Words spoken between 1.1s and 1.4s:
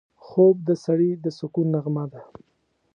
د